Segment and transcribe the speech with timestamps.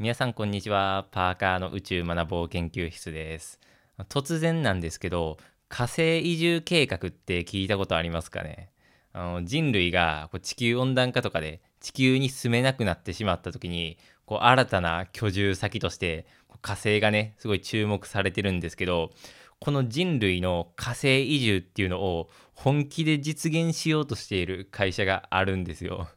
[0.00, 1.08] 皆さんこんにちは。
[1.10, 3.60] パーカーの宇宙学ぼう研究室です。
[4.08, 5.36] 突然なんですけど、
[5.68, 8.70] 火星移住計画って聞いたことありますかね？
[9.12, 16.24] あの人類がこう地球温暖化とかで地球に住めなくなってしまった時に、こう新たな居住先として
[16.62, 19.10] 火星がね、すごい注目されてるんですけど、
[19.58, 26.08] この人類の火星移住っていうのを本気で実現しようとしている会社があるんですよ。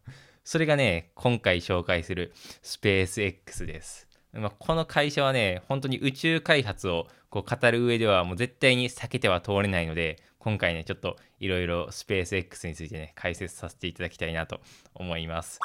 [0.43, 4.09] それがね、今回紹介するスペース X です。
[4.33, 14.59] まあ、この会社はね、本当に宇宙開発をこう語る上ではもう絶対に避けては通れないので、今回ね、ちょっといろいろスペース X についてね、解説させていただきたいなと
[14.93, 15.59] 思います。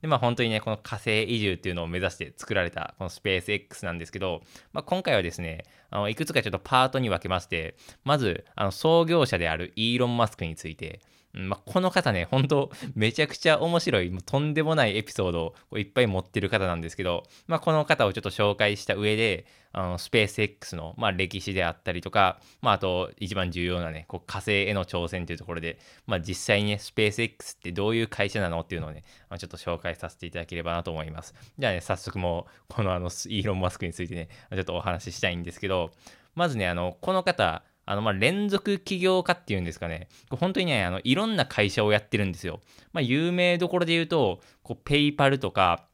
[0.00, 4.40] でまあ本当にね、この火星移住っていうのを目指して作られたこのスペース X なんですけど、
[4.72, 11.00] まあ、今回はですね、あのいくつかちょっとパートに分けまして、まず、あの創業者であるイーロン・マスクについて、
[11.32, 31.34] まあ、この方ね、本当めちゃくちゃ面白い、もうとんでもないエピソードをいっぱい持ってる方なんですけど、まあ、この方をちょっと紹介した上で、あのスペース X の、まあ、歴史であったりとか、まあ、あと一番重要なね、こう火星への挑戦というところで、まあ、実際にね、スペース X ってどういう会社なのっていうのをね、まあ、ちょっと紹介させていただければなと思います。
[31.58, 35.92] じゃあね、早速もう、このあの、イーロン・マスクについてね、ちょっとお話ししたいんですけど、
[36.34, 42.60] まずね、あの、この方、あのま連続起業家っていうんですかね、本当にね、あのいろんな会社をやってるんですよ。
[42.92, 45.86] まあ、有名どころで言うと、こうペイパルとか、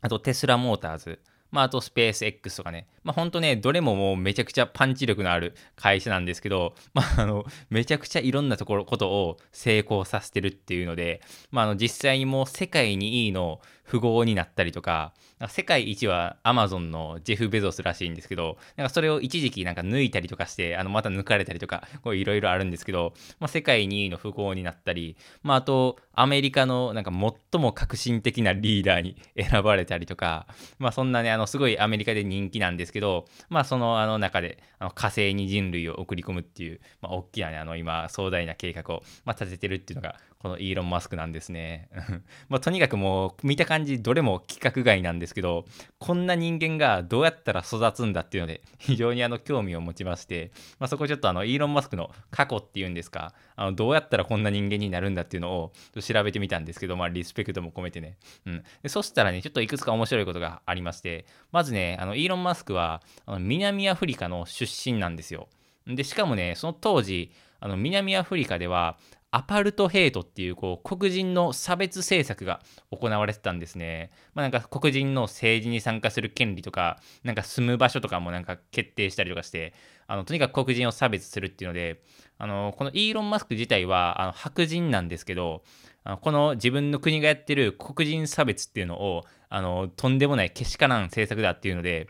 [0.00, 1.20] あとテスラモーターズ、
[1.52, 15.12] まあ、あとスペース X とかね、まあ、本当ね、どれももうめちゃくちゃパンチ力のある会社なんですけど、 まあ、あの、めちゃくちゃいろんなところ、ことを成功させてるっていうので、まあ、あの、実際にもう世界にいいの富豪になったりとか、
[15.48, 30.46] 世界一はアマゾンのジェフ・ベゾスらしいんですけど、なんかそれを一時期なんか抜いたりとかして、あの、また抜かれたりとか、こういろいろあるんですけど、まあ、世界にいいの富豪になったり、まあ、あと、アメリカのなんか最も革新的なリーダーに選ばれたりとか、
[30.78, 41.88] まあ、そんなね、あの、すごいアメリカで人気なんですけど、けどまあ、そのあの中であの火星に人類を送り込むっていう、まあ、大きなね、あの今、壮大な計画を、まあ、立ててるっていうのが、このイーロン・マスクなんですね。
[42.50, 45.64] まあ、とにかくもう見た感じどれも規格外なんですけど
[45.98, 65.48] こんな人間がどうやったら育つんだっていうので非常にあの興味を持ちまして、まあ、そこちょっとあのイーロン・マスクの過去っていうんですかあのどうやったらこんな人間になるんだっていうのを調べてみたんですけど、まあ、リスペクトも込めてね、うん、でそしたらねちょっといくつか面白いことがありましてまずねあのイーロン・マスクはあの南アフリカの出身なんですよ。
[65.86, 67.32] でしかもねその当時
[67.64, 68.98] あの南アフリカでは
[69.36, 72.60] アパルトヘイトっていうこう黒人の差別政策が
[72.92, 74.12] 行われてたんですね。
[74.32, 79.74] まあ、なんか黒人の政治に参加する権利とか、なんか住む場所とかもなんか決定したりとかして、
[80.06, 82.00] あのとにかく黒人を差別するっていうので、
[82.38, 85.64] あのこのイーロン・マスク自体はあの白人なんですけど、
[86.04, 92.06] あのこの自分の国がやってる黒人差別っていうのをあのとんでもないけしからん政策だっていうので、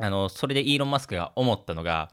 [0.00, 2.10] あのそれでイーロン・マスクが思ったのが、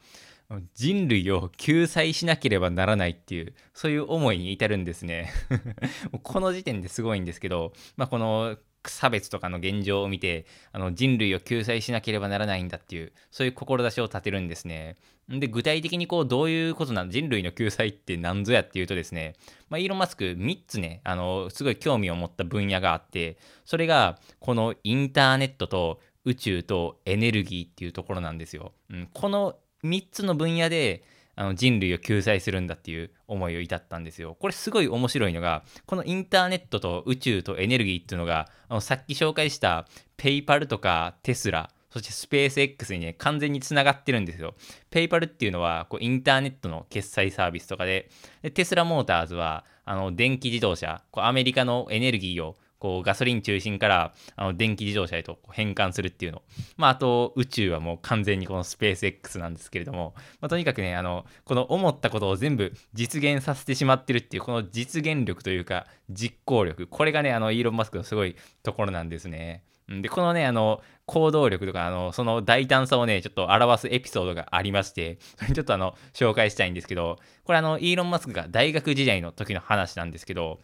[0.74, 5.32] 人類を救済しなければならないっていうそういう思いに至るんですね。
[6.22, 8.56] この時点ですごいんですけど、まあ、この
[8.86, 14.96] 差別とかの現状を見てあの人類を救済しなければならないんだっていうそういう志を立てるんですね。
[15.28, 17.10] で具体的にこうどういうことなの？
[17.10, 19.36] 人類の救済って何ぞやっていうとですね、
[19.70, 31.04] まあ、イーロン・マスク3つねあのすごい興味を持った分野があってそれがこのインターネットと宇宙とエネルギーっていうところなんですよ、うん、この3つの分野で
[31.36, 34.36] あの人類を救済するんだっていう思いを至ったんですよ。
[34.38, 39.86] これすごい面白いのがこのインターネットと宇宙とエネルギーっていうのがあのさっき紹介した
[40.16, 44.54] ペイパルとかテスラそしてスペース X にね完全につながってるんですよ。
[44.90, 48.10] ペイパルっていうのはこうインターネットの決済サービスとかで
[48.42, 56.42] でテスラモーターズはあの電気自動車こうアメリカのエネルギーをこうガソリン中心からあの電気自動車へと変換するっていうの。
[56.76, 69.64] まあ、あと宇宙はもう完全にこのスペース X なんですけれども、まあ、とにかくね、あの、この思ったことを全部実現させてしまってるっていう、この実現力というか実行力、これがね、あの、イーロン・マスクのすごいところなんですね。
[69.88, 75.18] で、このね、あの、行動力とか、あの、その大胆さをね、ちょっと表すエピソードがありまして、
[75.54, 80.60] ちょっとあの、紹介したいんですけど、これあの、イーロン・マスクが大学時代の時の話なんですけど、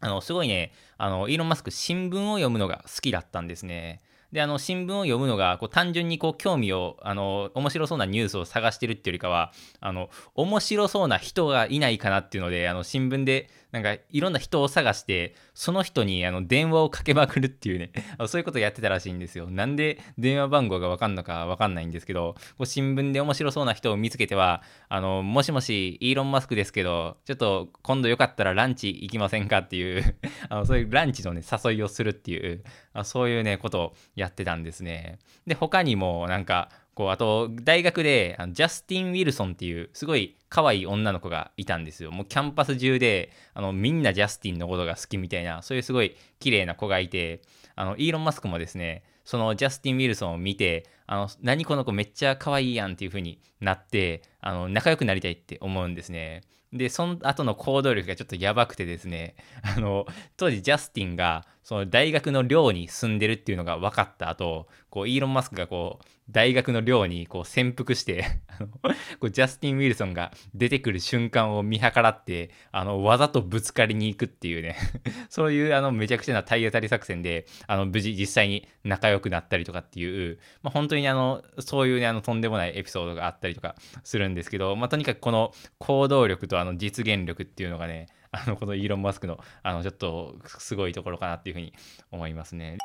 [0.00, 4.00] あの、すごいね、あの、イーロン・マスク新聞を読むのが好きだったんですね。
[4.32, 17.92] で、あの、新聞を読むのが、こう、単純にこう、興味を、あの、面白そうなニュースを探してるっていうよりかは、あの、面白そうな人がいないかなっていうので、あの、新聞で、なんか、いろんな人を探して、その人に、あの、電話をかけまくるっていうね、
[18.26, 19.48] そういうことをやってたらしいんですよ。
[19.50, 30.16] なんで電話番号がわかんのかわかんないんですけど、こう新聞で面白そうな人を見つけては、あの、もしもし、イーロン・マスクですけど、ちょっと、今度よかったらランチ行きませんかっていう
[30.48, 32.62] あのそういうランチのね誘いをするっていう
[33.04, 35.18] そういうねことをやってたんですね。
[35.46, 42.10] で他にもなんかこうあと大学であのジャスティン・ウィルソンっていうすごい可愛い女の子がいたんですよ。
[42.10, 47.42] もうキャンパス中であのみんなジャスティンのことが好きみたいなそういうすごい綺麗な子がいて
[47.76, 56.42] あのイーロン・マスクもですねそのジャスティン・ウィルソンを見てあの何この子めっちゃ可愛いやんっていう風になってあの仲良くなりたいって思うんですね。
[56.72, 60.06] でその後の行動力がちょっとやばくてですねあの
[60.36, 68.88] 当時ジャスティンがその大学の寮に住んでるっていうのが分かった後こうイーロン・マスクがこう大学の寮にこう潜伏して あのこ
[69.22, 74.76] うジャスティン・ウィルソンが出てくる瞬間を見計らってあのわざとぶつかりに行くっていうね。
[75.28, 83.74] そういうあのめちゃくちゃな体当たり作戦であの無事実際に仲良くなったりとかっていう、まあ、本当にあのそういうねあのとんでもないエピソードがあったりとか
[84.04, 91.72] するんですけど、まあ、とにかくこの行動力とあの実現力っていうのがねあのこのイーロン・マスクのあのちょっとすごいところかなっていうふうに
[92.10, 92.78] 思いますね。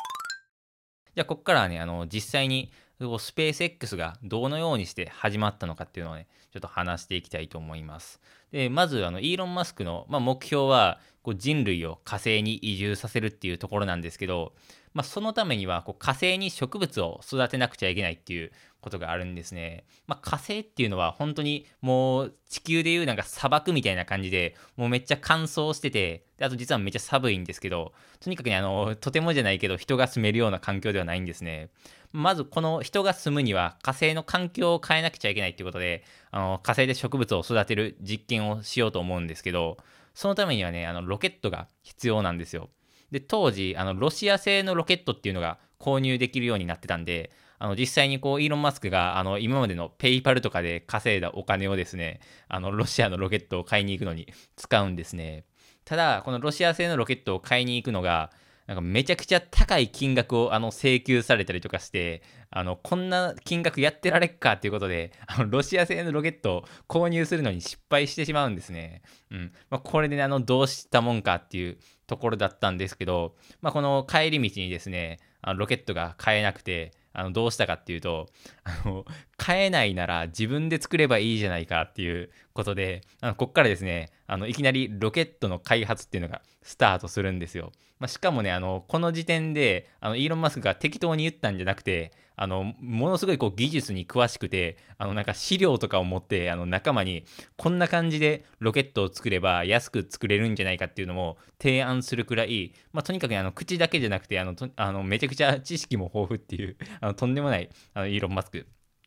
[1.15, 2.71] じゃあここからはねあの実際に
[3.19, 8.21] スペース X がどのようにして始まったのかっていうのをねちょっと話していきたいと思います。
[8.51, 14.53] でまずあのイーロン・マスクの、まあ、目標はこう人類を火星に移住させるっていうところなんですけど、
[14.95, 19.83] まあ、そのためにはこう火星に植物を育てなくちゃいけないっていうことがあるんですね。
[20.07, 31.69] まあ、火星っていうのは本当にもう地球でいうなんか砂漠みたいな感じでもうめっちゃ乾燥しててであと実はめっちゃ寒いんですけどとにかくねあのとてもじゃないけど人が住めるような環境ではないんですね。
[32.13, 39.75] まずこの人が住むには火星の環境を変えなくちゃいけないっていうことであの火星で植物を育てる実験をしようと思うんですけど
[40.13, 42.69] そのためにはねあのロケットが必要なんですよ。
[43.12, 55.46] で当時あのロシア製のロケットっていうのが購入できるようになってたんであの実際にこうイーロン・マスクがあの今までのペイパルとかで稼いだお金をですねあのロシアのロケットを買いに行くのに 使うんですね
[55.86, 58.31] ただこのロシア製のロケットを買いに行くのが
[58.68, 69.04] なんかめちゃくちゃ高い金額をあの請求されたりとかしてあのこんな金額やってられっかっていうことであのロシア製のロケットを購入するのに失敗してしまうんですね。
[69.30, 78.28] うんまあ、これで、ね、あのどうしたもんかっていうところだったんですけど、まあ、この帰り道にですねあのロケットが買えなくてあのどうしたかっていうと
[78.63, 79.06] あの
[79.38, 87.72] 買えないなら自分で作ればいいじゃないかっていうことであのこっからですねあのいきなりロケットの開発っていうのがスタートするんですよ。
[88.00, 97.25] まあ、しかもねあのこの時点であのイーロン・マスクが適当に言ったんじゃなくてあのものすごいこう技術に詳しくてあのなんか資料とかを持ってあの仲間に
[97.57, 108.66] こんな感じでロケットを作れば安く作れるんじゃないかっていうのも提案するくらい、まあ、とにかく、ね、あの口だけじゃなくてあのあのめちゃくちゃ知識も豊富っていうあのとんでもないあのイーロン・マスク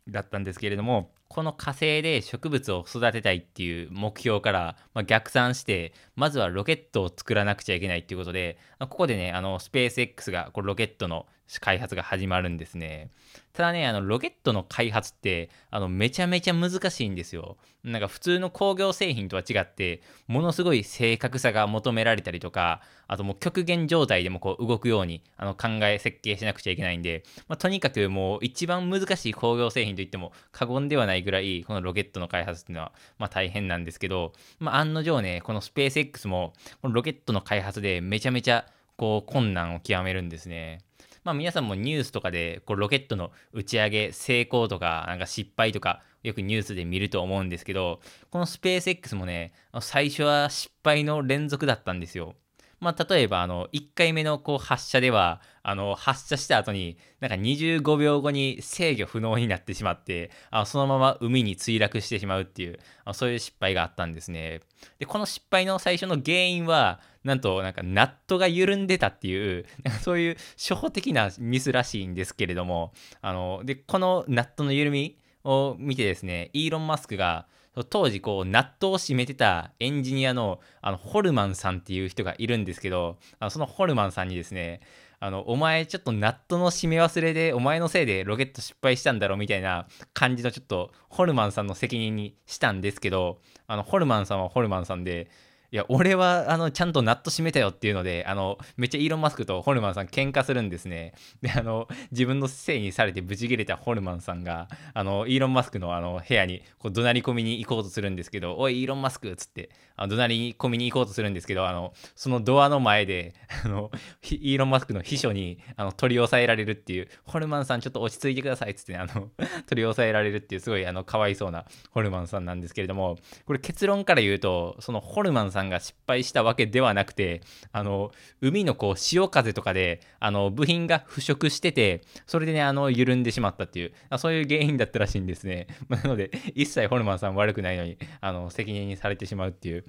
[0.09, 11.27] だったんですけれどもこの火星で植物を育てたいっていう目標から、まあ、逆算してまずはロケットを作らなくちゃいけないっていうことで、ここでねあのスペース X がこロケットの
[11.61, 13.11] 開発が始まるんですね。
[13.55, 17.57] ただね、あの、ロケットの開発って、あの、めちゃめちゃ難しいんですよ。
[17.83, 36.53] なんか普通の工業製品とは違って、ものすごい正確さが求められたりとか、あともう極限状態でもこう動くようにあの考え、設計しなくちゃいけないんで、まあ、とにかくもう一番難しい工業製品といっても過言ではないぐらい、このロケットの開発っていうのは、まあ大変なんですけど、まあ案の定ね、このスペース X も、
[36.83, 38.67] このロケットの開発でめちゃめちゃ
[38.97, 40.81] こう困難を極めるんですね。
[41.29, 48.01] まあ、皆さんもニュースとかでこうロケットの打ち上げ成功とかなんか失敗とかよくニュースで見ると思うんですけど
[48.31, 49.53] このスペース X もね
[49.83, 52.35] 最初は失敗の連続だったんですよ。
[52.81, 62.79] まあ、例えばあの1回目のこう発射ではあの発射した後になんか25秒後に制御不能になってしまってあそのまま海に墜落してしまうっていう
[63.13, 64.61] そういう失敗があったんですね。
[64.99, 69.67] でこの失敗の最初の原因はなんとなんかナットが緩んでたっていう
[70.03, 77.47] そういう初歩的なミスらしいんですけれどもあのでこのナットの緩みを見てですねイーロン・マスクが
[77.91, 84.81] 当時こうナットを締めてたエンジニアのあのホルマンさんっていう人がいるんですけどあのそのホルマンさんにですね
[85.21, 95.29] あのお前ちょっとナットの締め忘れでお前のせいでロケット失敗したんだろうみたいな感じのちょっとホルマンさんの責任にしたんですけどあのホルマンさんはホルマンさんで
[95.71, 101.13] いや、俺は、あの、ちゃんとナット閉めたよっていうので、あの、めっちゃイーロン・マスクとホルマンさん喧嘩するんですね。
[101.43, 113.91] で、あの、自分のせいにされてブチ切れたホルマンさんが、あの、イーロン・マスクのあの、部屋に、こう、怒鳴り込みに行こうとするんですけど、おい、イーロン・マスクっつって、あの怒鳴り込みに行こうとするんですけど、あの、そのドアの前で、あの、
[114.23, 119.29] イーロン・マスクの秘書に、あの、取り押さえられるっていう、ホルマンさんちょっと落ち着いてくださいっつって、ね、あの、
[119.67, 135.67] 取り押さえられるっていう、すごい、あの、かわいそうなホルマンさんなんですけれども、これ結論から言うと、そのホルマンさんさんが失敗したわけではなくてあの海のこう潮風とかであの部品が腐食しててそれでねあの緩んでしまったっていうそういう原因だったらしいんですね。
[135.89, 139.85] なので一切ホルマンさん悪くないのにあの責任にされてしまうっていう。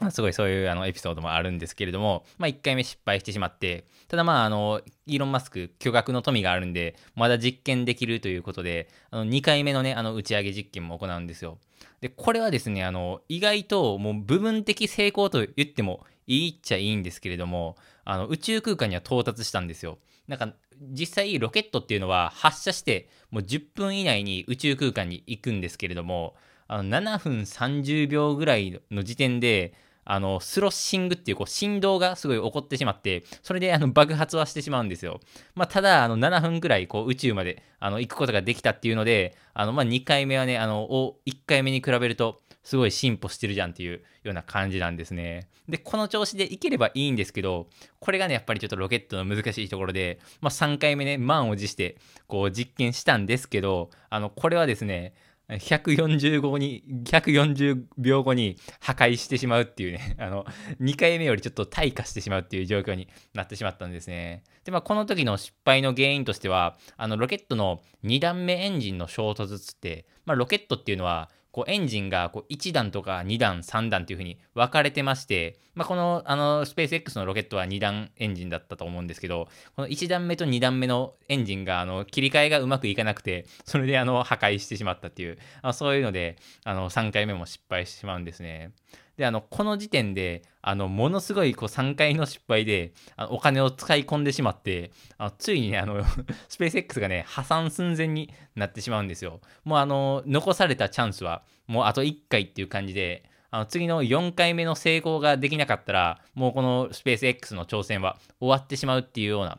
[0.00, 11.58] まあ、すごいそういうあのエピソードもあるんですけれども、まあ、1回目失敗してしまって、ただまあ、あの、イーロン・マスク、巨額の富があるんで、まだ実験できるということで、あの2回目のね、あの打ち上げ実験も行うんですよ。
[12.00, 19.98] で、これはですね、あの、意外ともう部分的成功と言ってもいいっちゃいいんですけれども、あの宇宙空間には到達したんですよ。
[20.26, 26.34] なんか、実際ロケットっていうのは発射してもう10分以内に宇宙空間に行くんですけれども、
[26.68, 35.20] あの7分30秒ぐらいの時点で、あの、スロッシングっていうこう振動がすごい起こってしまって、それであの爆発はしてしまうんですよ。
[35.54, 40.88] まあ、ただ、あの、7分くらいこう宇宙まであの行くことができたっていうので、あの、まあ、2回目はね、あの、
[41.26, 45.48] 1回目に比べると、すごい進歩してるじゃんっていうような感じなんですね。
[45.68, 47.68] で、この調子でいければいいんですけど、
[48.00, 55.14] これがね、やっぱりちょっとロケットの難しいところで、まあ、3回目ね、満を持して、こう実験したんですけど、あの、これはですね、
[55.58, 60.46] 140後に、140秒後に破壊してしまうっていうね、 あの、
[60.80, 64.44] 2回目よりちょっと退化してしまうっていう状況になってしまったんですね。
[64.64, 88.72] で、まあ、この時の失敗の原因としては、あの、ロケットの2段目エンジンの衝突つって、まあ、ロケットっていうのは、こうエンジンがこう1段とか2段3段というふうに分かれてまして、まあ、このあのスペース X のロケットは2段エンジンだったと思うんですけどこの1段目と2段目のエンジンがあの切り替えがうまくいかなくてそれであの破壊してしまったっていうあそういうのであの3回目も失敗してしまうんですね。
[89.16, 96.02] であのこの時点であのものすごいこう3回の失敗であのお金を使い込んでしまってあのついにねあの
[96.48, 109.58] スペース X がね破産寸前になってしまうんですよもうあの残されたチャンスはもうあと1回っていう感じであの次の4回目の成功ができなかったらもうこのスペース X の挑戦は終わってしまうっていうような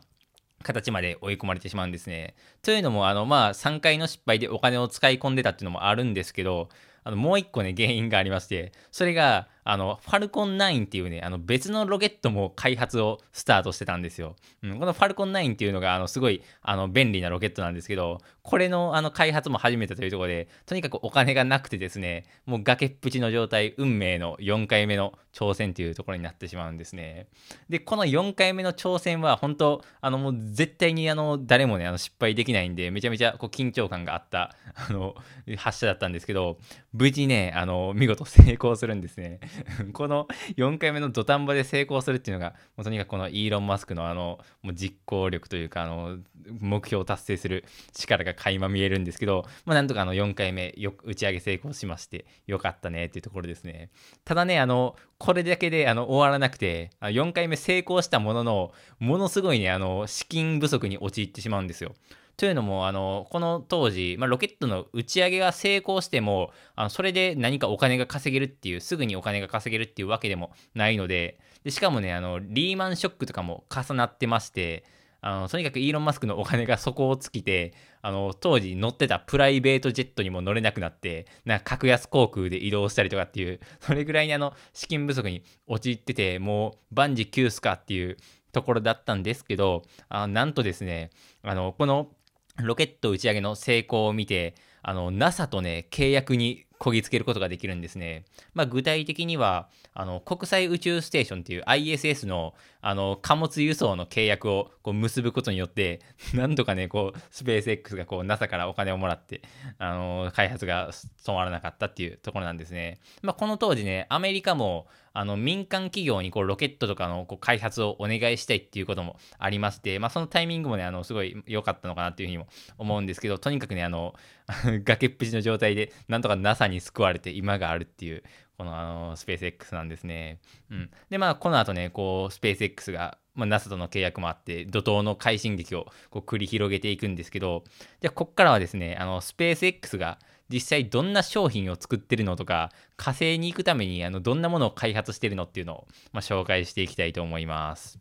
[0.62, 2.34] 形まで追い込まれてしまうんですね。
[2.62, 6.68] というのも、あの、まあ、3回の失敗でお金を使い込んでたっていうのもあるんですけど、
[7.04, 14.36] あの、もう一個ね、原因がありまして、それが、あの、ファルコン9っていうね、あの別のロケットも開発をスタートしてたんですよ。
[14.62, 27.28] うん、このファルコン9っていうのが、あの、すごい、あの、便利なロケットなんですけど、これの、あの、開発も始めたというところで、とにかくお金がなくてですね、もう崖っぷちの状態、運命の4回目の挑戦っていうところになってしまうんですね。
[27.68, 35.14] で、この4回目の挑戦は、本当あの、もう絶対に、あの、誰もね、あの、失敗できないんで、めちゃめちゃ、こう、緊張感があった、あの、
[35.56, 36.58] 発射だったんですけど、
[36.92, 39.40] 無事ね、あの、見事成功するんですね。
[39.92, 46.18] この4回目の土壇場で成功するっていうのが、もうとにかくこのイーロン・マスクのあの、もう実行力というか、あの、
[46.60, 53.90] 目標を達成する力が垣間見えるんですけど、まあ、なんとかあの4回目よ打ち上げ成功しまして、よかったねっていうところですね。
[54.24, 61.94] ただね、あの、これだけであの終わらなくて、4回目成功したものの、ものすごいね、あの、資金不足に陥ってしまうんですよ。
[62.36, 74.84] というのも、あの、この当時、まあ、ロケットの打ち上げが成功しても、あのそれで何かお金が稼げるっていう、すぐにお金が稼げるっていうわけでもないので、でしかもね、あの、リーマンショックとかも重なってまして、
[75.24, 88.16] あのとにかくイーロン・マスクのお金が底を尽きてあの当時乗ってたプライベートジェットにも乗れなくなってなんか格安航空で移動したりとかっていうそれぐらいにあの資金不足に陥っててもう万事休すかっていう
[88.50, 91.10] ところだったんですけどあなんとですね
[91.44, 92.08] あのこの
[92.56, 98.24] ロケット打ち上げの成功を見て、あの、NASA とね、契約にこぎつけることができるんですね。
[98.54, 106.00] まあ、具体的には、あの、国際宇宙ステーションっていう ISS の、あの、貨物輸送の契約をこう結ぶことによって、
[106.34, 109.42] なんとかね、こう、スペース X がこう、NASA からお金をもらって、
[109.78, 112.98] あの、開発が止まらなかったっていうところなんですね。
[113.22, 122.46] まあ、この当時ね、アメリカも、あの民間企業にこうロケットとかのこう開発をお願いしたいっていうこともありまして、まあ、そのタイミングもね、あのすごい良かったのかなっていうふうにも
[122.78, 124.14] 思うんですけど、とにかくね、あの
[124.84, 128.22] 崖っぷちの状態で、なんとか NASA にに救われて今があるっていう、
[128.58, 130.40] このあのスペース X なんですね。
[130.70, 137.64] うん、で、まあ、この後ね、こうスペース X がまあ、NASA との契約もあって怒涛の快進撃をこう繰り広げていくんですけど
[138.00, 147.98] じゃあこっからはですねあのスペース X が実際どんな商品を作ってるのとか火星に行くためにあのどんなものを開発してるのっていうのを、まあ、紹介していきたいと思います。